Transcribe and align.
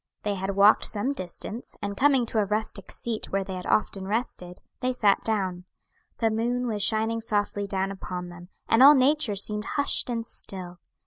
They 0.23 0.33
had 0.33 0.55
walked 0.55 0.85
some 0.85 1.13
distance, 1.13 1.77
and 1.79 1.95
coming 1.95 2.25
to 2.25 2.39
a 2.39 2.45
rustic 2.45 2.91
seat 2.91 3.29
where 3.31 3.43
they 3.43 3.53
had 3.53 3.67
often 3.67 4.07
rested, 4.07 4.59
they 4.79 4.93
sat 4.93 5.23
down. 5.23 5.65
The 6.17 6.31
moon 6.31 6.65
was 6.65 6.81
shining 6.81 7.21
softly 7.21 7.67
down 7.67 7.91
upon 7.91 8.29
them, 8.29 8.49
and 8.67 8.81
all 8.81 8.95
nature 8.95 9.35
seemed 9.35 9.65
hushed 9.77 10.09
and 10.09 10.25
still. 10.25 10.79